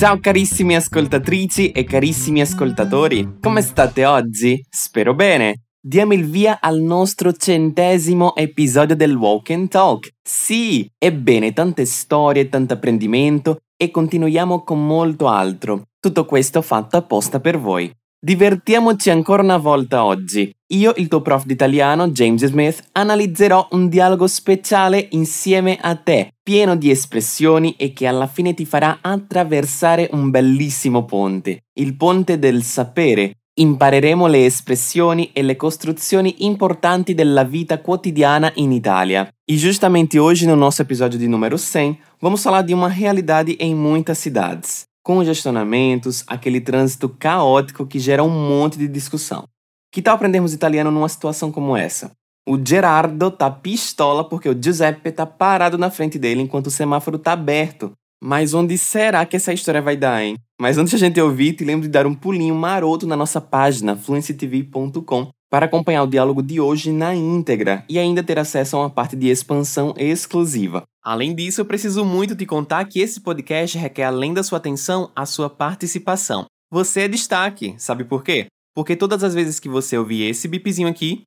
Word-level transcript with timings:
Ciao 0.00 0.18
carissimi 0.18 0.74
ascoltatrici 0.76 1.72
e 1.72 1.84
carissimi 1.84 2.40
ascoltatori, 2.40 3.36
come 3.38 3.60
state 3.60 4.06
oggi? 4.06 4.64
Spero 4.66 5.12
bene. 5.12 5.64
Diamo 5.78 6.14
il 6.14 6.24
via 6.24 6.58
al 6.58 6.80
nostro 6.80 7.34
centesimo 7.34 8.34
episodio 8.34 8.96
del 8.96 9.14
Walk 9.14 9.50
and 9.50 9.68
Talk. 9.68 10.08
Sì, 10.26 10.90
ebbene, 10.96 11.52
tante 11.52 11.84
storie, 11.84 12.48
tanto 12.48 12.72
apprendimento 12.72 13.58
e 13.76 13.90
continuiamo 13.90 14.64
con 14.64 14.86
molto 14.86 15.28
altro. 15.28 15.82
Tutto 16.00 16.24
questo 16.24 16.62
fatto 16.62 16.96
apposta 16.96 17.38
per 17.38 17.58
voi. 17.58 17.92
Divertiamoci 18.18 19.10
ancora 19.10 19.42
una 19.42 19.58
volta 19.58 20.02
oggi. 20.02 20.50
Io, 20.72 20.92
il 20.98 21.08
tuo 21.08 21.20
prof 21.20 21.46
di 21.46 21.52
italiano, 21.52 22.10
James 22.10 22.46
Smith, 22.46 22.80
analizzerò 22.92 23.66
un 23.72 23.88
dialogo 23.88 24.28
speciale 24.28 25.08
insieme 25.10 25.76
a 25.80 25.96
te, 25.96 26.34
pieno 26.40 26.76
di 26.76 26.90
espressioni 26.90 27.74
e 27.76 27.92
che 27.92 28.06
alla 28.06 28.28
fine 28.28 28.54
ti 28.54 28.64
farà 28.64 28.98
attraversare 29.00 30.08
un 30.12 30.30
bellissimo 30.30 31.04
ponte, 31.04 31.62
il 31.80 31.96
ponte 31.96 32.38
del 32.38 32.62
sapere. 32.62 33.34
Impareremo 33.52 34.28
le 34.28 34.46
espressioni 34.46 35.30
e 35.32 35.42
le 35.42 35.56
costruzioni 35.56 36.44
importanti 36.44 37.14
della 37.14 37.42
vita 37.42 37.80
quotidiana 37.80 38.52
in 38.54 38.70
Itália. 38.70 39.28
E 39.44 39.56
justamente 39.56 40.20
hoje, 40.20 40.46
no 40.46 40.54
nosso 40.54 40.82
episódio 40.82 41.18
de 41.18 41.26
número 41.26 41.58
100, 41.58 41.98
vamos 42.20 42.42
falar 42.42 42.62
de 42.62 42.72
uma 42.72 42.88
realidade 42.88 43.56
em 43.58 43.74
muitas 43.74 44.18
cidades. 44.18 44.88
congestionamentos, 45.02 46.22
aquele 46.26 46.60
trânsito 46.60 47.08
caótico 47.08 47.86
que 47.86 47.98
gera 47.98 48.22
um 48.22 48.28
monte 48.28 48.78
de 48.78 48.86
discussão. 48.86 49.44
Que 49.92 50.00
tal 50.00 50.14
aprendermos 50.14 50.54
italiano 50.54 50.90
numa 50.90 51.08
situação 51.08 51.50
como 51.50 51.76
essa? 51.76 52.12
O 52.48 52.56
Gerardo 52.64 53.28
tá 53.28 53.50
pistola 53.50 54.22
porque 54.22 54.48
o 54.48 54.56
Giuseppe 54.60 55.10
tá 55.10 55.26
parado 55.26 55.76
na 55.76 55.90
frente 55.90 56.16
dele 56.16 56.42
enquanto 56.42 56.68
o 56.68 56.70
semáforo 56.70 57.18
tá 57.18 57.32
aberto. 57.32 57.92
Mas 58.22 58.54
onde 58.54 58.78
será 58.78 59.26
que 59.26 59.36
essa 59.36 59.52
história 59.52 59.82
vai 59.82 59.96
dar, 59.96 60.22
hein? 60.22 60.36
Mas 60.60 60.78
antes 60.78 60.90
de 60.90 60.96
a 60.96 60.98
gente 60.98 61.20
ouvir, 61.20 61.54
te 61.54 61.64
lembro 61.64 61.82
de 61.82 61.88
dar 61.88 62.06
um 62.06 62.14
pulinho 62.14 62.54
maroto 62.54 63.06
na 63.06 63.16
nossa 63.16 63.40
página 63.40 63.96
fluencytv.com 63.96 65.30
para 65.50 65.66
acompanhar 65.66 66.04
o 66.04 66.06
diálogo 66.06 66.42
de 66.42 66.60
hoje 66.60 66.92
na 66.92 67.12
íntegra 67.14 67.84
e 67.88 67.98
ainda 67.98 68.22
ter 68.22 68.38
acesso 68.38 68.76
a 68.76 68.80
uma 68.80 68.90
parte 68.90 69.16
de 69.16 69.28
expansão 69.28 69.92
exclusiva. 69.96 70.84
Além 71.02 71.34
disso, 71.34 71.62
eu 71.62 71.64
preciso 71.64 72.04
muito 72.04 72.36
te 72.36 72.46
contar 72.46 72.84
que 72.84 73.00
esse 73.00 73.20
podcast 73.20 73.76
requer, 73.76 74.04
além 74.04 74.32
da 74.34 74.44
sua 74.44 74.58
atenção, 74.58 75.10
a 75.16 75.26
sua 75.26 75.50
participação. 75.50 76.44
Você 76.70 77.00
é 77.00 77.08
destaque, 77.08 77.74
sabe 77.78 78.04
por 78.04 78.22
quê? 78.22 78.46
Porque 78.74 78.96
todas 78.96 79.24
as 79.24 79.34
vezes 79.34 79.58
que 79.58 79.68
você 79.68 79.98
ouvir 79.98 80.22
esse 80.22 80.46
bipzinho 80.46 80.88
aqui, 80.88 81.22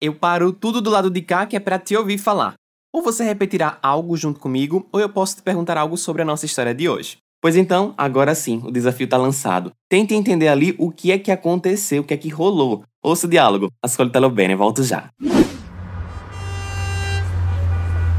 eu 0.00 0.14
paro 0.14 0.52
tudo 0.52 0.80
do 0.80 0.90
lado 0.90 1.10
de 1.10 1.20
cá 1.20 1.46
que 1.46 1.56
é 1.56 1.60
para 1.60 1.78
te 1.78 1.96
ouvir 1.96 2.18
falar. 2.18 2.54
Ou 2.92 3.02
você 3.02 3.22
repetirá 3.22 3.78
algo 3.82 4.16
junto 4.16 4.40
comigo, 4.40 4.88
ou 4.92 5.00
eu 5.00 5.08
posso 5.08 5.36
te 5.36 5.42
perguntar 5.42 5.76
algo 5.76 5.96
sobre 5.96 6.22
a 6.22 6.24
nossa 6.24 6.46
história 6.46 6.74
de 6.74 6.88
hoje. 6.88 7.18
Pois 7.40 7.56
então, 7.56 7.94
agora 7.96 8.34
sim, 8.34 8.60
o 8.64 8.70
desafio 8.70 9.04
está 9.04 9.16
lançado. 9.16 9.72
Tente 9.88 10.14
entender 10.14 10.48
ali 10.48 10.74
o 10.78 10.90
que 10.90 11.12
é 11.12 11.18
que 11.18 11.30
aconteceu, 11.30 12.02
o 12.02 12.04
que 12.04 12.14
é 12.14 12.16
que 12.16 12.28
rolou. 12.28 12.82
Ouça 13.02 13.26
o 13.26 13.30
diálogo, 13.30 13.68
ascoltalo 13.82 14.28
bene, 14.28 14.54
volto 14.54 14.82
já. 14.82 15.10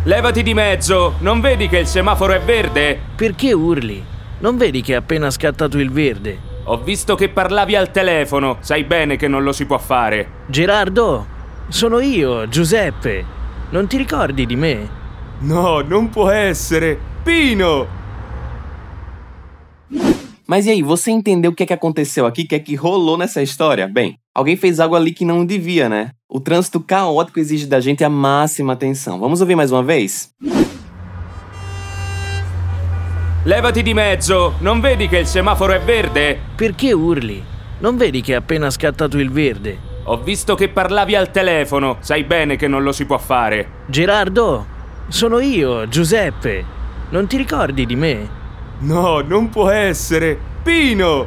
Levati 0.05 0.41
di 0.41 0.55
mezzo, 0.55 1.13
non 1.19 1.41
vedi 1.41 1.67
che 1.67 1.77
il 1.77 1.85
semaforo 1.85 2.33
è 2.33 2.41
verde? 2.41 2.99
Perché 3.15 3.53
urli? 3.53 4.03
Non 4.39 4.57
vedi 4.57 4.81
che 4.81 4.93
è 4.93 4.95
appena 4.95 5.29
scattato 5.29 5.77
il 5.77 5.91
verde? 5.91 6.50
Ho 6.65 6.77
visto 6.77 7.15
che 7.15 7.29
parlavi 7.29 7.75
al 7.75 7.91
telefono, 7.91 8.57
sai 8.59 8.83
bene 8.83 9.15
che 9.15 9.27
non 9.27 9.41
lo 9.43 9.51
si 9.51 9.65
può 9.65 9.79
fare. 9.79 10.43
Gerardo, 10.45 11.25
sono 11.69 11.99
io, 11.99 12.47
Giuseppe. 12.47 13.25
Non 13.71 13.87
ti 13.87 13.97
ricordi 13.97 14.45
di 14.45 14.55
me? 14.55 14.89
No, 15.39 15.81
non 15.81 16.09
può 16.09 16.29
essere. 16.29 16.99
Pino! 17.23 17.99
Mas 20.45 20.67
e 20.67 20.71
aí, 20.71 20.83
você 20.83 21.09
entendeu 21.09 21.51
o 21.51 21.55
que 21.55 21.63
é 21.63 21.65
que 21.65 21.73
aconteceu 21.73 22.25
aqui? 22.25 22.43
O 22.43 22.47
que 22.47 22.55
é 22.55 22.59
que 22.59 22.75
rolou 22.75 23.17
nessa 23.17 23.41
história? 23.41 23.87
Bem, 23.87 24.17
alguém 24.35 24.55
fez 24.55 24.79
algo 24.79 24.95
ali 24.95 25.13
que 25.13 25.25
não 25.25 25.45
devia, 25.45 25.89
né? 25.89 26.11
O 26.29 26.39
trânsito 26.39 26.79
caótico 26.79 27.39
exige 27.39 27.65
da 27.65 27.79
gente 27.79 28.03
a 28.03 28.09
máxima 28.09 28.73
atenção. 28.73 29.19
Vamos 29.19 29.41
ouvir 29.41 29.55
mais 29.55 29.71
uma 29.71 29.81
vez? 29.81 30.29
Levati 33.43 33.81
di 33.81 33.95
mezzo, 33.95 34.53
non 34.59 34.79
vedi 34.79 35.07
che 35.07 35.17
il 35.17 35.25
semaforo 35.25 35.73
è 35.73 35.81
verde? 35.81 36.39
Perché 36.55 36.93
urli? 36.93 37.43
Non 37.79 37.97
vedi 37.97 38.21
che 38.21 38.33
è 38.33 38.35
appena 38.35 38.69
scattato 38.69 39.17
il 39.17 39.31
verde? 39.31 39.79
Ho 40.03 40.21
visto 40.21 40.53
che 40.53 40.69
parlavi 40.69 41.15
al 41.15 41.31
telefono, 41.31 41.97
sai 42.01 42.23
bene 42.23 42.55
che 42.55 42.67
non 42.67 42.83
lo 42.83 42.91
si 42.91 43.05
può 43.05 43.17
fare. 43.17 43.85
Gerardo, 43.87 44.63
sono 45.07 45.39
io, 45.39 45.87
Giuseppe. 45.87 46.63
Non 47.09 47.25
ti 47.25 47.37
ricordi 47.37 47.87
di 47.87 47.95
me? 47.95 48.29
No, 48.81 49.21
non 49.21 49.49
può 49.49 49.69
essere! 49.69 50.37
Pino! 50.61 51.25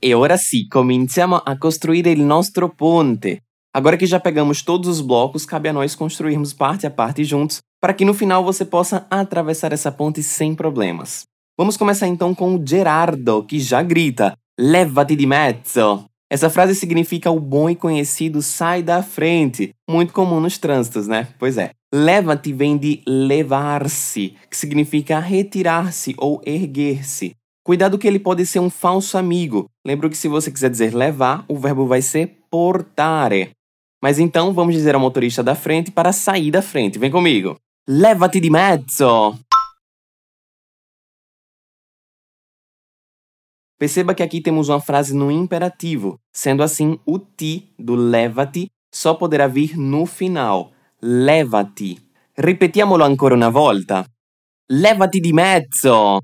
E 0.00 0.14
ora 0.14 0.36
sì, 0.36 0.66
cominciamo 0.66 1.36
a 1.36 1.56
costruire 1.58 2.10
il 2.10 2.22
nostro 2.22 2.70
ponte. 2.74 3.43
Agora 3.76 3.96
que 3.96 4.06
já 4.06 4.20
pegamos 4.20 4.62
todos 4.62 4.88
os 4.88 5.00
blocos, 5.00 5.44
cabe 5.44 5.68
a 5.68 5.72
nós 5.72 5.96
construirmos 5.96 6.52
parte 6.52 6.86
a 6.86 6.90
parte 6.90 7.24
juntos, 7.24 7.58
para 7.80 7.92
que 7.92 8.04
no 8.04 8.14
final 8.14 8.44
você 8.44 8.64
possa 8.64 9.04
atravessar 9.10 9.72
essa 9.72 9.90
ponte 9.90 10.22
sem 10.22 10.54
problemas. 10.54 11.24
Vamos 11.58 11.76
começar 11.76 12.06
então 12.06 12.32
com 12.32 12.54
o 12.54 12.64
Gerardo, 12.64 13.42
que 13.42 13.58
já 13.58 13.82
grita: 13.82 14.34
Levati 14.56 15.16
di 15.16 15.26
mezzo! 15.26 16.04
Essa 16.30 16.48
frase 16.48 16.76
significa 16.76 17.32
o 17.32 17.40
bom 17.40 17.68
e 17.68 17.74
conhecido 17.74 18.40
sai 18.42 18.80
da 18.80 19.02
frente, 19.02 19.70
muito 19.90 20.12
comum 20.12 20.38
nos 20.38 20.56
trânsitos, 20.56 21.08
né? 21.08 21.26
Pois 21.36 21.58
é. 21.58 21.70
Leva-te 21.92 22.52
vem 22.52 22.76
de 22.76 23.02
levar-se, 23.06 24.36
que 24.48 24.56
significa 24.56 25.18
retirar-se 25.18 26.14
ou 26.16 26.40
erguer-se. 26.46 27.32
Cuidado 27.64 27.98
que 27.98 28.06
ele 28.06 28.18
pode 28.20 28.46
ser 28.46 28.60
um 28.60 28.70
falso 28.70 29.18
amigo. 29.18 29.66
Lembra 29.84 30.08
que 30.08 30.16
se 30.16 30.28
você 30.28 30.50
quiser 30.50 30.70
dizer 30.70 30.94
levar, 30.94 31.44
o 31.48 31.56
verbo 31.56 31.86
vai 31.86 32.02
ser 32.02 32.38
portare. 32.50 33.50
Mas 34.04 34.18
então 34.18 34.52
vamos 34.52 34.74
dizer 34.74 34.94
ao 34.94 35.00
motorista 35.00 35.42
da 35.42 35.54
frente 35.54 35.90
para 35.90 36.12
sair 36.12 36.50
da 36.50 36.60
frente. 36.60 36.98
Vem 36.98 37.10
comigo. 37.10 37.56
Leva-te 37.88 38.38
di 38.38 38.50
mezzo! 38.50 39.34
Perceba 43.78 44.14
que 44.14 44.22
aqui 44.22 44.42
temos 44.42 44.68
uma 44.68 44.78
frase 44.78 45.14
no 45.16 45.30
imperativo, 45.30 46.20
sendo 46.30 46.62
assim 46.62 47.00
o 47.06 47.18
ti 47.18 47.72
do 47.78 47.94
leva-te 47.94 48.68
só 48.92 49.14
poderá 49.14 49.46
vir 49.46 49.74
no 49.74 50.04
final. 50.04 50.70
Levati. 51.00 51.98
Ripetiamolo 52.36 53.04
ancora 53.04 53.34
una 53.34 53.48
volta. 53.48 54.04
Levati 54.68 55.18
di 55.18 55.32
mezzo! 55.32 56.18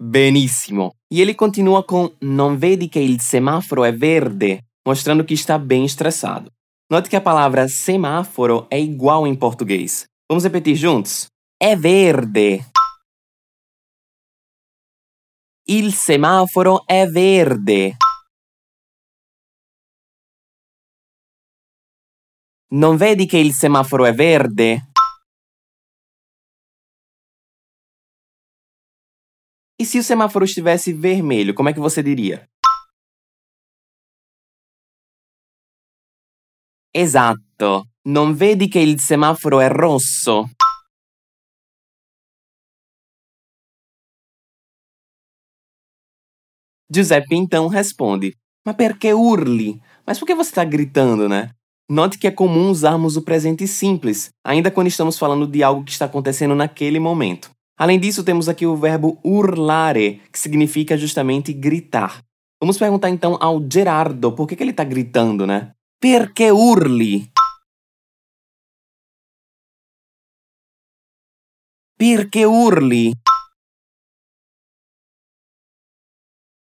Benissimo. 0.00 0.92
E 1.10 1.20
ele 1.20 1.34
continua 1.34 1.84
com 1.84 2.08
non 2.20 2.56
vedi 2.56 2.88
che 2.88 3.00
il 3.00 3.20
semaforo 3.20 3.84
è 3.84 3.92
verde, 3.92 4.64
mostrando 4.86 5.24
que 5.24 5.34
está 5.34 5.58
bem 5.58 5.84
estressado. 5.84 6.52
Note 6.88 7.08
que 7.08 7.16
a 7.16 7.20
palavra 7.20 7.66
semáforo 7.68 8.66
é 8.70 8.78
igual 8.78 9.26
em 9.26 9.34
português. 9.34 10.06
Vamos 10.30 10.44
repetir 10.44 10.76
juntos? 10.76 11.26
É 11.60 11.74
verde. 11.74 12.64
Il 15.66 15.92
semaforo 15.92 16.86
è 16.86 17.04
verde. 17.06 17.96
Non 22.70 22.96
vedi 22.96 23.26
che 23.26 23.38
il 23.38 23.52
semaforo 23.52 24.06
è 24.06 24.12
verde? 24.12 24.87
E 29.80 29.84
se 29.84 29.96
o 29.98 30.02
semáforo 30.02 30.44
estivesse 30.44 30.92
vermelho, 30.92 31.54
como 31.54 31.68
é 31.68 31.72
que 31.72 31.78
você 31.78 32.02
diria? 32.02 32.48
Esatto. 36.92 37.86
Non 38.08 38.34
vedi 38.34 38.68
che 38.68 38.80
il 38.80 38.98
semaforo 38.98 39.60
è 39.60 39.68
rosso? 39.68 40.50
Giuseppe 46.90 47.36
então 47.36 47.68
responde: 47.68 48.32
Mas 48.64 48.74
perché 48.74 49.12
urli? 49.12 49.80
Mas 50.04 50.18
por 50.18 50.26
que 50.26 50.34
você 50.34 50.50
está 50.50 50.64
gritando, 50.64 51.28
né? 51.28 51.50
Note 51.88 52.18
que 52.18 52.26
é 52.26 52.30
comum 52.30 52.70
usarmos 52.70 53.16
o 53.16 53.22
presente 53.22 53.66
simples, 53.68 54.30
ainda 54.44 54.70
quando 54.70 54.88
estamos 54.88 55.18
falando 55.18 55.46
de 55.46 55.62
algo 55.62 55.84
que 55.84 55.92
está 55.92 56.06
acontecendo 56.06 56.54
naquele 56.54 56.98
momento. 56.98 57.50
Além 57.78 58.00
disso, 58.00 58.24
temos 58.24 58.48
aqui 58.48 58.66
o 58.66 58.76
verbo 58.76 59.20
urlare, 59.22 60.20
que 60.32 60.38
significa 60.38 60.96
justamente 60.96 61.52
gritar. 61.52 62.24
Vamos 62.60 62.76
perguntar 62.76 63.08
então 63.08 63.38
ao 63.40 63.64
Gerardo 63.72 64.34
por 64.34 64.48
que, 64.48 64.56
que 64.56 64.64
ele 64.64 64.72
está 64.72 64.82
gritando, 64.82 65.46
né? 65.46 65.70
Perché 66.00 66.50
urli? 66.50 67.30
Perché 71.96 72.44
urli? 72.44 73.12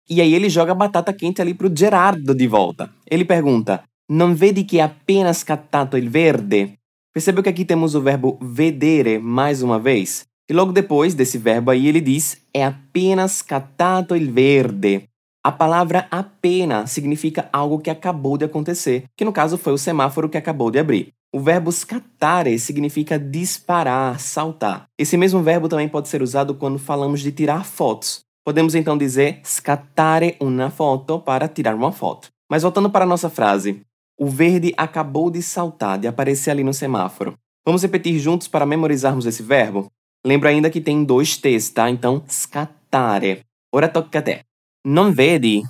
E 0.06 0.20
aí 0.20 0.34
ele 0.34 0.50
joga 0.50 0.72
a 0.72 0.74
batata 0.74 1.14
quente 1.14 1.40
ali 1.40 1.54
pro 1.54 1.74
Gerardo 1.74 2.34
de 2.34 2.46
volta. 2.46 2.92
Ele 3.06 3.24
pergunta: 3.24 3.84
Non 4.12 4.34
vedi 4.34 4.66
che 4.66 4.78
è 4.78 4.80
appena 4.80 5.32
scattato 5.32 5.96
il 5.96 6.10
verde? 6.10 6.78
Percebeu 7.10 7.42
que 7.42 7.48
aqui 7.48 7.64
temos 7.64 7.94
o 7.94 8.02
verbo 8.02 8.38
vedere 8.40 9.18
mais 9.18 9.62
uma 9.62 9.78
vez? 9.78 10.29
E 10.50 10.52
logo 10.52 10.72
depois 10.72 11.14
desse 11.14 11.38
verbo 11.38 11.70
aí 11.70 11.86
ele 11.86 12.00
diz 12.00 12.38
é 12.52 12.64
apenas 12.64 13.38
scattato 13.38 14.16
il 14.16 14.32
verde. 14.32 15.04
A 15.44 15.52
palavra 15.52 16.08
apenas 16.10 16.90
significa 16.90 17.48
algo 17.52 17.78
que 17.78 17.88
acabou 17.88 18.36
de 18.36 18.46
acontecer, 18.46 19.04
que 19.16 19.24
no 19.24 19.32
caso 19.32 19.56
foi 19.56 19.72
o 19.72 19.78
semáforo 19.78 20.28
que 20.28 20.36
acabou 20.36 20.68
de 20.68 20.80
abrir. 20.80 21.12
O 21.32 21.38
verbo 21.38 21.70
scattare 21.70 22.58
significa 22.58 23.16
disparar, 23.16 24.18
saltar. 24.18 24.86
Esse 24.98 25.16
mesmo 25.16 25.40
verbo 25.40 25.68
também 25.68 25.88
pode 25.88 26.08
ser 26.08 26.20
usado 26.20 26.52
quando 26.56 26.80
falamos 26.80 27.20
de 27.20 27.30
tirar 27.30 27.64
fotos. 27.64 28.22
Podemos 28.44 28.74
então 28.74 28.98
dizer 28.98 29.40
scattare 29.44 30.36
una 30.40 30.68
foto 30.68 31.20
para 31.20 31.46
tirar 31.46 31.76
uma 31.76 31.92
foto. 31.92 32.26
Mas 32.50 32.64
voltando 32.64 32.90
para 32.90 33.04
a 33.04 33.08
nossa 33.08 33.30
frase, 33.30 33.82
o 34.18 34.26
verde 34.26 34.74
acabou 34.76 35.30
de 35.30 35.42
saltar, 35.42 35.96
de 35.96 36.08
aparecer 36.08 36.50
ali 36.50 36.64
no 36.64 36.74
semáforo. 36.74 37.34
Vamos 37.64 37.82
repetir 37.82 38.18
juntos 38.18 38.48
para 38.48 38.66
memorizarmos 38.66 39.26
esse 39.26 39.44
verbo? 39.44 39.88
Lembra 40.22 40.50
ainda 40.50 40.70
que 40.70 40.82
tem 40.82 41.02
dois 41.02 41.38
T's, 41.38 41.70
tá? 41.70 41.88
Então, 41.88 42.22
scattare. 42.28 43.46
Ora 43.74 43.88
tocca 43.90 44.18
a 44.18 44.22
te. 44.22 44.44
Non 44.86 45.14
vedi 45.14 45.62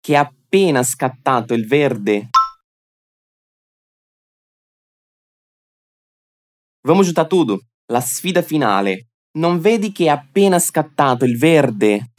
che 0.00 0.16
appena 0.16 0.82
scattato 0.82 1.52
il 1.52 1.66
verde? 1.66 2.30
Vamos 6.86 7.06
juntar 7.06 7.26
tudo? 7.26 7.60
La 7.92 8.00
sfida 8.00 8.40
finale. 8.40 9.08
Non 9.36 9.60
vedi 9.60 9.92
che 9.92 10.08
appena 10.08 10.58
scattato 10.58 11.26
il 11.26 11.36
verde? 11.36 12.12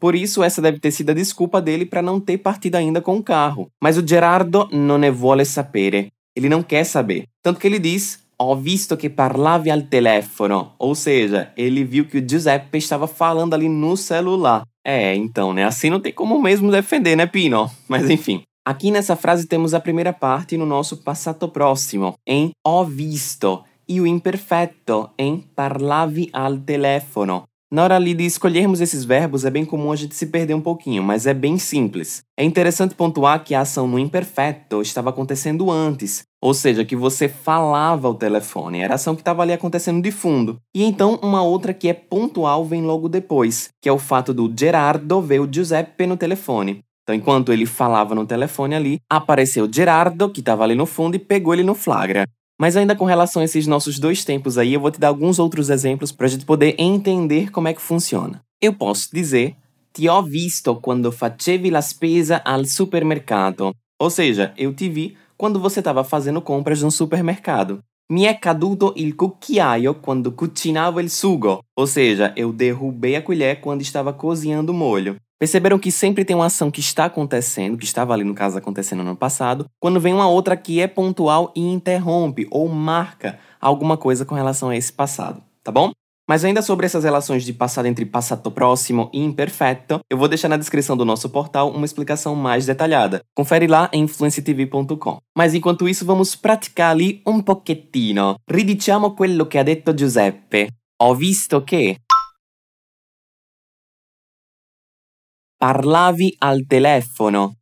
Por 0.00 0.14
isso, 0.14 0.42
essa 0.42 0.62
deve 0.62 0.80
ter 0.80 0.90
sido 0.90 1.10
a 1.10 1.14
desculpa 1.14 1.60
dele 1.60 1.84
para 1.84 2.00
não 2.00 2.18
ter 2.18 2.38
partido 2.38 2.76
ainda 2.76 3.02
com 3.02 3.18
o 3.18 3.22
carro. 3.22 3.68
Mas 3.82 3.98
o 3.98 4.06
Gerardo 4.06 4.66
non 4.72 4.98
ne 4.98 5.10
vuole 5.10 5.44
sapere. 5.44 6.10
Ele 6.34 6.48
não 6.48 6.62
quer 6.62 6.84
saber. 6.84 7.24
Tanto 7.42 7.60
que 7.60 7.66
ele 7.66 7.78
diz: 7.78 8.18
Ho 8.38 8.56
visto 8.56 8.96
che 8.96 9.10
parlavi 9.10 9.70
al 9.70 9.82
telefono. 9.82 10.72
Ou 10.78 10.94
seja, 10.94 11.52
ele 11.54 11.84
viu 11.84 12.06
que 12.06 12.18
o 12.18 12.26
Giuseppe 12.26 12.78
estava 12.78 13.06
falando 13.06 13.52
ali 13.52 13.68
no 13.68 13.94
celular. 13.96 14.62
É, 14.82 15.14
então, 15.14 15.52
né? 15.52 15.64
Assim 15.64 15.90
não 15.90 16.00
tem 16.00 16.12
como 16.12 16.40
mesmo 16.40 16.70
defender, 16.70 17.14
né, 17.14 17.26
Pino? 17.26 17.70
Mas 17.86 18.08
enfim. 18.08 18.42
Aqui 18.64 18.90
nessa 18.90 19.16
frase 19.16 19.46
temos 19.46 19.74
a 19.74 19.80
primeira 19.80 20.12
parte 20.12 20.56
no 20.56 20.64
nosso 20.64 20.98
passato 20.98 21.48
próximo, 21.48 22.14
em 22.26 22.50
ho 22.64 22.84
visto, 22.84 23.64
e 23.88 24.00
o 24.00 24.06
imperfeito 24.06 25.10
em 25.18 25.44
parlavi 25.54 26.30
al 26.32 26.58
telefono. 26.58 27.44
Na 27.72 27.84
hora 27.84 27.94
ali 27.94 28.14
de 28.14 28.24
escolhermos 28.24 28.80
esses 28.80 29.04
verbos, 29.04 29.44
é 29.44 29.50
bem 29.50 29.64
comum 29.64 29.92
a 29.92 29.96
gente 29.96 30.16
se 30.16 30.26
perder 30.26 30.54
um 30.54 30.60
pouquinho, 30.60 31.04
mas 31.04 31.24
é 31.24 31.32
bem 31.32 31.56
simples. 31.56 32.20
É 32.36 32.42
interessante 32.42 32.96
pontuar 32.96 33.44
que 33.44 33.54
a 33.54 33.60
ação 33.60 33.86
no 33.86 33.96
imperfeito 33.96 34.82
estava 34.82 35.10
acontecendo 35.10 35.70
antes, 35.70 36.24
ou 36.42 36.52
seja, 36.52 36.84
que 36.84 36.96
você 36.96 37.28
falava 37.28 38.08
ao 38.08 38.14
telefone, 38.16 38.80
era 38.80 38.94
a 38.94 38.96
ação 38.96 39.14
que 39.14 39.20
estava 39.20 39.42
ali 39.42 39.52
acontecendo 39.52 40.02
de 40.02 40.10
fundo. 40.10 40.56
E 40.74 40.82
então 40.82 41.20
uma 41.22 41.44
outra 41.44 41.72
que 41.72 41.88
é 41.88 41.94
pontual 41.94 42.64
vem 42.64 42.82
logo 42.82 43.08
depois, 43.08 43.68
que 43.80 43.88
é 43.88 43.92
o 43.92 43.98
fato 43.98 44.34
do 44.34 44.52
Gerardo 44.52 45.20
ver 45.20 45.40
o 45.40 45.48
Giuseppe 45.48 46.08
no 46.08 46.16
telefone. 46.16 46.80
Então, 47.04 47.14
enquanto 47.14 47.52
ele 47.52 47.66
falava 47.66 48.16
no 48.16 48.26
telefone 48.26 48.74
ali, 48.74 48.98
apareceu 49.08 49.68
Gerardo, 49.72 50.28
que 50.28 50.40
estava 50.40 50.64
ali 50.64 50.74
no 50.74 50.86
fundo, 50.86 51.14
e 51.14 51.20
pegou 51.20 51.54
ele 51.54 51.62
no 51.62 51.74
flagra. 51.74 52.24
Mas 52.60 52.76
ainda 52.76 52.94
com 52.94 53.06
relação 53.06 53.40
a 53.40 53.44
esses 53.46 53.66
nossos 53.66 53.98
dois 53.98 54.22
tempos 54.22 54.58
aí, 54.58 54.74
eu 54.74 54.80
vou 54.80 54.90
te 54.90 55.00
dar 55.00 55.08
alguns 55.08 55.38
outros 55.38 55.70
exemplos 55.70 56.12
para 56.12 56.26
a 56.26 56.28
gente 56.28 56.44
poder 56.44 56.74
entender 56.76 57.50
como 57.50 57.68
é 57.68 57.72
que 57.72 57.80
funciona. 57.80 58.42
Eu 58.60 58.74
posso 58.74 59.08
dizer 59.10 59.56
Ti 59.94 60.08
ho 60.10 60.22
visto 60.22 60.76
quando 60.76 61.10
facevi 61.10 61.70
la 61.70 61.80
spesa 61.80 62.36
al 62.44 62.66
supermercato. 62.66 63.74
Ou 63.98 64.10
seja, 64.10 64.52
eu 64.58 64.74
te 64.74 64.90
vi 64.90 65.16
quando 65.38 65.58
você 65.58 65.80
estava 65.80 66.04
fazendo 66.04 66.42
compras 66.42 66.82
no 66.82 66.90
supermercado. 66.90 67.80
Mi 68.12 68.24
è 68.24 68.38
caduto 68.38 68.92
il 68.96 69.14
cucchiaio 69.14 69.94
quando 69.94 70.32
cucinavo 70.32 71.00
il 71.00 71.08
sugo. 71.08 71.60
Ou 71.74 71.86
seja, 71.86 72.32
eu 72.36 72.52
derrubei 72.52 73.16
a 73.16 73.22
colher 73.22 73.60
quando 73.60 73.80
estava 73.80 74.12
cozinhando 74.12 74.70
o 74.70 74.74
molho. 74.74 75.16
Perceberam 75.40 75.78
que 75.78 75.90
sempre 75.90 76.22
tem 76.22 76.36
uma 76.36 76.44
ação 76.46 76.70
que 76.70 76.80
está 76.80 77.06
acontecendo, 77.06 77.78
que 77.78 77.84
estava 77.86 78.12
ali 78.12 78.24
no 78.24 78.34
caso 78.34 78.58
acontecendo 78.58 79.02
no 79.02 79.16
passado, 79.16 79.64
quando 79.80 79.98
vem 79.98 80.12
uma 80.12 80.28
outra 80.28 80.54
que 80.54 80.82
é 80.82 80.86
pontual 80.86 81.50
e 81.56 81.62
interrompe 81.62 82.46
ou 82.50 82.68
marca 82.68 83.38
alguma 83.58 83.96
coisa 83.96 84.26
com 84.26 84.34
relação 84.34 84.68
a 84.68 84.76
esse 84.76 84.92
passado, 84.92 85.42
tá 85.64 85.72
bom? 85.72 85.92
Mas 86.28 86.44
ainda 86.44 86.60
sobre 86.60 86.84
essas 86.84 87.04
relações 87.04 87.42
de 87.42 87.54
passado 87.54 87.86
entre 87.86 88.04
passato 88.04 88.50
próximo 88.50 89.08
e 89.14 89.24
imperfeito, 89.24 90.00
eu 90.10 90.18
vou 90.18 90.28
deixar 90.28 90.48
na 90.50 90.58
descrição 90.58 90.94
do 90.94 91.06
nosso 91.06 91.30
portal 91.30 91.70
uma 91.70 91.86
explicação 91.86 92.34
mais 92.34 92.66
detalhada. 92.66 93.22
Confere 93.34 93.66
lá 93.66 93.88
em 93.94 94.02
influencetv.com. 94.02 95.16
Mas 95.34 95.54
enquanto 95.54 95.88
isso, 95.88 96.04
vamos 96.04 96.36
praticar 96.36 96.90
ali 96.90 97.22
un 97.26 97.42
pochettino. 97.42 98.36
Ridiciamo 98.46 99.14
quello 99.14 99.46
che 99.46 99.58
ha 99.58 99.64
detto 99.64 99.94
Giuseppe. 99.94 100.68
Ho 100.98 101.14
visto 101.14 101.64
che 101.64 101.96
Parlavi 105.62 106.36
al 106.38 106.64
telefono. 106.66 107.56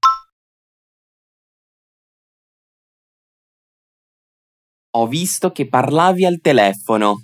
Ho 4.91 5.09
visto 5.09 5.51
che 5.51 5.67
parlavi 5.67 6.25
al 6.25 6.39
telefono. 6.41 7.17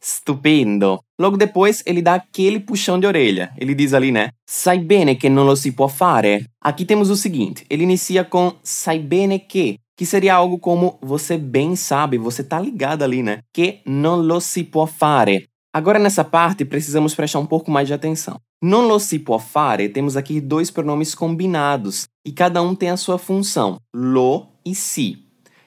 Stupendo! 0.00 1.06
Logo 1.20 1.36
depois 1.36 1.82
ele 1.84 2.02
dá 2.02 2.14
aquele 2.14 2.60
puxão 2.60 3.00
de 3.00 3.08
orelha. 3.08 3.52
Ele 3.58 3.74
diz 3.74 3.94
ali, 3.94 4.12
né? 4.12 4.30
Sai 4.48 4.78
bene 4.78 5.16
che 5.16 5.28
non 5.28 5.44
lo 5.44 5.56
si 5.56 5.74
può 5.74 5.88
fare. 5.88 6.52
Aqui 6.60 6.84
temos 6.84 7.10
o 7.10 7.16
seguinte: 7.16 7.64
ele 7.68 7.82
inicia 7.82 8.24
com 8.24 8.56
sai 8.62 9.00
bene 9.00 9.44
che, 9.44 9.80
que 9.96 10.06
seria 10.06 10.36
algo 10.36 10.56
como 10.60 11.00
você 11.02 11.36
bem 11.36 11.74
sabe, 11.74 12.16
você 12.16 12.44
tá 12.44 12.60
ligado 12.60 13.02
ali, 13.02 13.24
né? 13.24 13.40
Que 13.52 13.82
non 13.86 14.24
lo 14.24 14.38
si 14.38 14.62
può 14.62 14.86
fare. 14.86 15.48
Agora 15.74 15.98
nessa 15.98 16.22
parte 16.22 16.64
precisamos 16.64 17.16
prestar 17.16 17.40
um 17.40 17.46
pouco 17.46 17.68
mais 17.68 17.88
de 17.88 17.94
atenção. 17.94 18.36
Non 18.62 18.86
lo 18.86 19.00
si 19.00 19.18
può 19.18 19.40
fare, 19.40 19.88
temos 19.88 20.16
aqui 20.16 20.40
dois 20.40 20.70
pronomes 20.70 21.16
combinados 21.16 22.06
e 22.24 22.30
cada 22.30 22.62
um 22.62 22.76
tem 22.76 22.90
a 22.90 22.96
sua 22.96 23.18
função, 23.18 23.78
lo 23.92 24.46
e 24.64 24.72
si. 24.72 25.18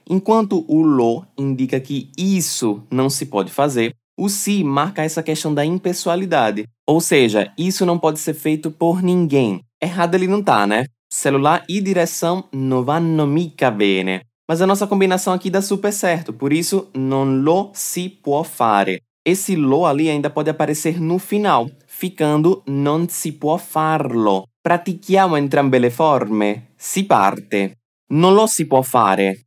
Enquanto 0.10 0.64
o 0.70 0.82
lo 0.82 1.26
indica 1.38 1.78
que 1.82 2.10
isso 2.18 2.82
não 2.90 3.10
se 3.10 3.26
pode 3.26 3.52
fazer, 3.52 3.94
o 4.18 4.30
si 4.30 4.64
marca 4.64 5.04
essa 5.04 5.22
questão 5.22 5.54
da 5.54 5.66
impessoalidade, 5.66 6.64
ou 6.88 7.02
seja, 7.02 7.52
isso 7.58 7.86
não 7.86 8.00
pode 8.00 8.20
ser 8.20 8.34
feito 8.34 8.72
por 8.72 9.04
ninguém. 9.04 9.60
Errado 9.84 10.16
ele 10.16 10.28
não 10.28 10.42
tá, 10.42 10.66
né? 10.66 10.86
Celular 11.12 11.66
e 11.68 11.82
direção 11.82 12.46
non 12.54 12.82
vanno 12.86 13.28
mica 13.28 13.70
bene. 13.70 14.22
Mas 14.48 14.62
a 14.62 14.66
nossa 14.66 14.88
combinação 14.88 15.34
aqui 15.34 15.50
dá 15.50 15.62
super 15.62 15.92
certo, 15.92 16.32
por 16.32 16.54
isso 16.54 16.88
non 16.96 17.42
lo 17.42 17.72
si 17.74 18.08
può 18.08 18.42
fare. 18.44 19.02
Esse 19.28 19.58
lo 19.58 19.86
ali 19.86 20.08
ainda 20.08 20.32
pode 20.32 20.50
aparecer 20.50 21.02
no 21.02 21.18
final, 21.18 21.76
ficando 21.86 22.64
non 22.68 23.10
si 23.10 23.38
può 23.38 23.58
farlo. 23.58 24.46
Pratichiamo 24.62 25.36
entrambe 25.36 25.80
le 25.80 25.90
forme. 25.90 26.72
Si 26.78 27.06
parte. 27.06 27.80
Non 28.14 28.34
lo 28.34 28.48
si 28.48 28.66
può 28.66 28.82
fare. 28.82 29.44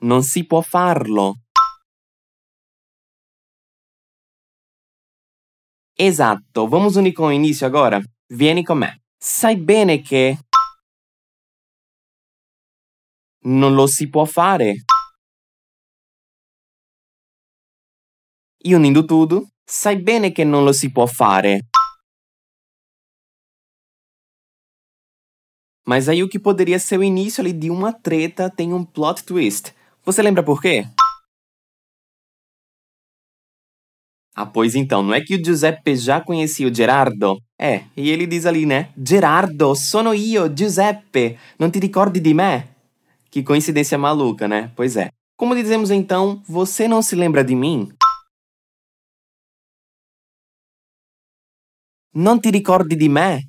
Non 0.00 0.24
si 0.24 0.44
può 0.44 0.60
farlo. 0.62 1.34
Esatto, 5.94 6.66
vamos 6.66 6.96
unir 6.96 7.12
com 7.12 7.26
o 7.26 7.30
início 7.30 7.66
agora? 7.66 8.00
Vieni 8.34 8.64
con 8.64 8.78
me. 8.78 9.02
Sai 9.16 9.56
bene 9.56 10.00
che 10.00 10.38
non 13.44 13.74
lo 13.74 13.86
si 13.86 14.08
può 14.08 14.24
fare. 14.24 14.84
E 18.64 18.74
unindo 18.74 19.04
tudo, 19.04 19.48
sai 19.64 20.00
bene 20.00 20.30
che 20.30 20.44
non 20.44 20.64
lo 20.64 20.72
si 20.72 20.92
può 20.92 21.06
fare. 21.06 21.68
Mas 25.84 26.08
aí 26.08 26.22
o 26.22 26.28
que 26.28 26.38
poderia 26.38 26.78
ser 26.78 26.98
o 26.98 27.02
início 27.02 27.42
ali 27.42 27.52
de 27.52 27.68
uma 27.68 27.92
treta 27.92 28.48
tem 28.48 28.72
um 28.72 28.84
plot 28.84 29.24
twist. 29.24 29.74
Você 30.04 30.22
lembra 30.22 30.42
por 30.44 30.60
quê? 30.60 30.86
Ah, 34.34 34.46
pois 34.46 34.74
então, 34.74 35.02
não 35.02 35.12
é 35.12 35.20
que 35.20 35.34
o 35.34 35.44
Giuseppe 35.44 35.94
já 35.94 36.20
conhecia 36.20 36.66
o 36.66 36.74
Gerardo? 36.74 37.36
É, 37.60 37.84
e 37.96 38.10
ele 38.10 38.26
diz 38.26 38.46
ali, 38.46 38.64
né? 38.64 38.90
Gerardo, 38.96 39.74
sono 39.74 40.14
io, 40.14 40.48
Giuseppe. 40.56 41.36
Não 41.58 41.70
te 41.70 41.78
ricordi 41.80 42.20
di 42.20 42.32
me? 42.32 42.71
Que 43.32 43.42
coincidência 43.42 43.96
maluca, 43.96 44.46
né? 44.46 44.70
Pois 44.76 44.94
é. 44.94 45.08
Como 45.38 45.54
dizemos 45.54 45.90
então, 45.90 46.42
você 46.46 46.86
não 46.86 47.00
se 47.00 47.16
lembra 47.16 47.42
de 47.42 47.54
mim? 47.56 47.88
Non 52.14 52.38
ti 52.40 52.50
ricordi 52.50 52.94
di 52.94 53.08
me? 53.08 53.48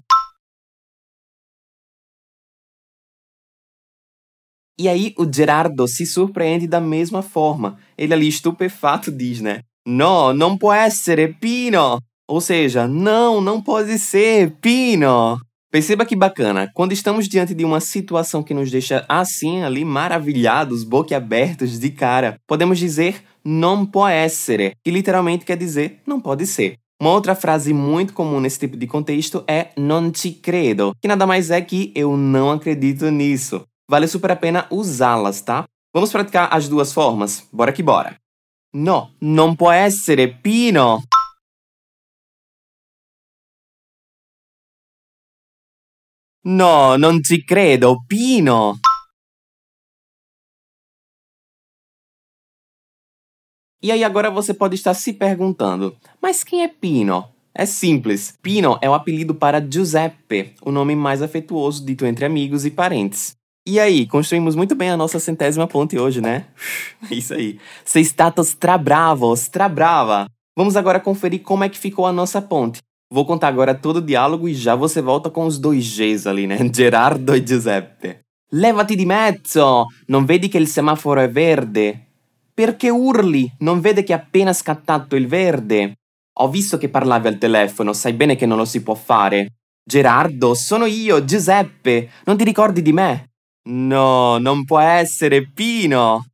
E 4.79 4.87
aí 4.87 5.13
o 5.17 5.29
Gerardo 5.29 5.85
se 5.85 6.05
surpreende 6.05 6.65
da 6.65 6.79
mesma 6.79 7.21
forma. 7.21 7.77
Ele 7.97 8.13
ali 8.13 8.29
estupefato 8.29 9.11
diz, 9.11 9.41
né? 9.41 9.63
No, 9.85 10.31
não 10.33 10.57
può 10.57 10.73
essere 10.73 11.33
Pino! 11.33 11.99
Ou 12.25 12.39
seja, 12.39 12.87
não, 12.87 13.41
não 13.41 13.61
pode 13.61 13.99
ser 13.99 14.55
Pino! 14.61 15.37
Perceba 15.73 16.05
que 16.05 16.15
bacana, 16.15 16.69
quando 16.75 16.91
estamos 16.91 17.27
diante 17.27 17.55
de 17.55 17.65
uma 17.65 17.79
situação 17.79 18.43
que 18.43 18.53
nos 18.53 18.69
deixa 18.69 19.03
assim 19.09 19.63
ali 19.63 19.83
maravilhados, 19.83 20.83
boquiabertos 20.83 21.79
de 21.79 21.89
cara, 21.89 22.39
podemos 22.45 22.77
dizer 22.77 23.23
non 23.43 23.87
può 23.87 24.07
essere, 24.07 24.75
que 24.83 24.91
literalmente 24.91 25.43
quer 25.43 25.57
dizer 25.57 25.99
não 26.05 26.21
pode 26.21 26.45
ser. 26.45 26.75
Uma 27.01 27.09
outra 27.09 27.33
frase 27.33 27.73
muito 27.73 28.13
comum 28.13 28.39
nesse 28.39 28.59
tipo 28.59 28.77
de 28.77 28.85
contexto 28.85 29.43
é 29.47 29.69
non 29.75 30.11
ci 30.13 30.33
credo, 30.33 30.93
que 31.01 31.07
nada 31.07 31.25
mais 31.25 31.49
é 31.49 31.59
que 31.59 31.91
eu 31.95 32.15
não 32.15 32.51
acredito 32.51 33.09
nisso. 33.09 33.65
Vale 33.89 34.07
super 34.07 34.29
a 34.29 34.35
pena 34.35 34.67
usá-las, 34.69 35.41
tá? 35.41 35.63
Vamos 35.91 36.11
praticar 36.11 36.49
as 36.51 36.69
duas 36.69 36.93
formas? 36.93 37.47
Bora 37.51 37.73
que 37.73 37.81
bora! 37.81 38.15
No, 38.75 39.09
non 39.19 39.55
può 39.55 39.71
essere 39.71 40.27
Pino! 40.27 41.01
No, 46.45 46.97
non 46.97 47.23
ci 47.23 47.45
credo, 47.45 48.03
Pino! 48.05 48.77
E 53.81 53.89
aí 53.89 54.03
agora 54.03 54.29
você 54.29 54.53
pode 54.53 54.75
estar 54.75 54.93
se 54.93 55.13
perguntando, 55.13 55.95
mas 56.21 56.43
quem 56.43 56.63
é 56.63 56.67
Pino? 56.67 57.29
É 57.55 57.65
simples. 57.65 58.37
Pino 58.41 58.77
é 58.81 58.89
o 58.89 58.93
apelido 58.93 59.33
para 59.33 59.65
Giuseppe, 59.65 60.53
o 60.61 60.69
nome 60.69 60.97
mais 60.97 61.21
afetuoso 61.21 61.85
dito 61.85 62.05
entre 62.05 62.25
amigos 62.25 62.65
e 62.65 62.71
parentes. 62.71 63.35
E 63.65 63.79
aí, 63.79 64.05
construímos 64.05 64.53
muito 64.53 64.75
bem 64.75 64.89
a 64.89 64.97
nossa 64.97 65.19
centésima 65.19 65.65
ponte 65.65 65.97
hoje, 65.97 66.19
né? 66.19 66.47
Isso 67.09 67.33
aí. 67.33 67.57
Sei 67.85 68.01
status 68.01 68.53
tra 68.53 68.77
bravos, 68.77 69.47
tra 69.47 69.69
brava. 69.69 70.25
Vamos 70.57 70.75
agora 70.75 70.99
conferir 70.99 71.41
como 71.41 71.63
é 71.63 71.69
que 71.69 71.79
ficou 71.79 72.05
a 72.05 72.11
nossa 72.11 72.41
ponte. 72.41 72.81
Vou 73.13 73.25
contar 73.25 73.49
agora 73.49 73.75
todo 73.75 73.97
o 73.97 74.01
diálogo 74.01 74.49
e 74.49 74.55
já 74.55 74.73
você 74.73 74.99
volta 74.99 75.29
com 75.29 75.45
os 75.45 75.59
dois 75.59 75.87
Gs 75.87 76.25
ali, 76.25 76.47
né? 76.47 76.57
Gerardo 76.73 77.35
e 77.35 77.43
Giuseppe. 77.43 78.21
Levati 78.51 78.95
di 78.95 79.05
mezzo! 79.05 79.85
Non 80.07 80.25
vedi 80.25 80.47
che 80.47 80.57
il 80.57 80.67
semaforo 80.67 81.19
è 81.19 81.29
verde? 81.29 82.07
Perché 82.51 82.89
urli? 82.89 83.53
Non 83.59 83.81
vede 83.81 84.01
che 84.01 84.13
è 84.13 84.15
appena 84.15 84.51
scattato 84.51 85.15
il 85.15 85.27
verde? 85.27 85.93
Ho 86.39 86.49
visto 86.49 86.79
che 86.79 86.89
parlavi 86.89 87.27
al 87.27 87.37
telefono, 87.37 87.93
sai 87.93 88.13
bene 88.13 88.35
che 88.35 88.47
non 88.47 88.57
lo 88.57 88.65
si 88.65 88.81
può 88.81 88.95
fare. 88.95 89.57
Gerardo, 89.87 90.55
sono 90.55 90.85
io, 90.85 91.23
Giuseppe. 91.23 92.09
Non 92.25 92.35
ti 92.35 92.43
ricordi 92.43 92.81
di 92.81 92.93
me? 92.93 93.29
No, 93.69 94.39
non 94.39 94.65
può 94.65 94.79
essere 94.79 95.47
Pino. 95.51 96.25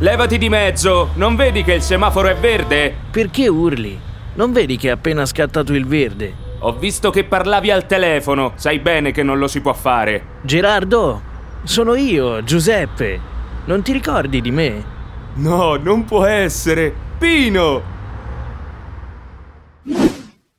Levati 0.00 0.38
di 0.38 0.48
mezzo! 0.48 1.10
Non 1.14 1.36
vedi 1.36 1.62
che 1.62 1.74
il 1.74 1.80
semaforo 1.80 2.26
è 2.26 2.34
verde? 2.34 2.92
Perché 3.12 3.46
urli? 3.46 3.96
Non 4.34 4.50
vedi 4.50 4.76
che 4.76 4.88
è 4.88 4.90
appena 4.90 5.24
scattato 5.24 5.72
il 5.72 5.86
verde? 5.86 6.34
Ho 6.58 6.72
visto 6.72 7.10
che 7.10 7.22
parlavi 7.22 7.70
al 7.70 7.86
telefono, 7.86 8.54
sai 8.56 8.80
bene 8.80 9.12
che 9.12 9.22
non 9.22 9.38
lo 9.38 9.46
si 9.46 9.60
può 9.60 9.72
fare. 9.72 10.40
Gerardo, 10.42 11.22
sono 11.62 11.94
io, 11.94 12.42
Giuseppe. 12.42 13.20
Non 13.66 13.82
ti 13.82 13.92
ricordi 13.92 14.40
di 14.40 14.50
me? 14.50 14.84
No, 15.34 15.76
non 15.76 16.04
può 16.04 16.24
essere! 16.24 16.92
Pino! 17.16 17.82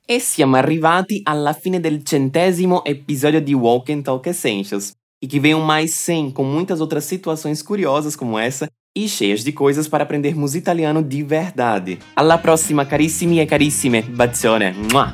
E 0.05 0.19
siamo 0.19 0.55
arrivati 0.55 1.19
alla 1.25 1.51
fine 1.51 1.81
del 1.81 2.05
centésimo 2.05 2.85
episódio 2.85 3.41
de 3.41 3.53
Walk 3.53 3.89
and 3.89 4.03
Talk 4.03 4.27
Essentials. 4.27 4.93
E 5.21 5.27
que 5.27 5.41
venham 5.41 5.59
mais 5.59 5.93
100 5.93 6.31
com 6.31 6.43
muitas 6.45 6.79
outras 6.79 7.03
situações 7.03 7.61
curiosas 7.61 8.15
como 8.15 8.39
essa 8.39 8.69
e 8.95 9.09
cheias 9.09 9.43
de 9.43 9.51
coisas 9.51 9.87
para 9.89 10.03
aprendermos 10.03 10.55
italiano 10.55 11.03
de 11.03 11.21
verdade. 11.21 11.99
Alla 12.15 12.37
prossima, 12.37 12.85
carissimi 12.85 13.39
e 13.39 13.45
carissime. 13.45 14.01
Bacione. 14.01 14.73
Mua! 14.91 15.11